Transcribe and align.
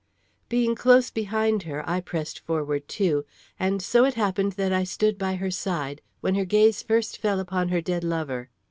Being 0.49 0.73
close 0.73 1.11
behind 1.11 1.61
her, 1.69 1.87
I 1.87 2.01
pressed 2.01 2.39
forward 2.39 2.87
too, 2.87 3.23
and 3.59 3.83
so 3.83 4.03
it 4.03 4.15
happened 4.15 4.53
that 4.53 4.73
I 4.73 4.83
stood 4.83 5.15
by 5.19 5.35
her 5.35 5.51
side 5.51 6.01
when 6.21 6.33
her 6.33 6.43
gaze 6.45 6.81
first 6.81 7.19
fell 7.19 7.39
upon 7.39 7.69
her 7.69 7.81
dead 7.81 8.03
lover. 8.03 8.49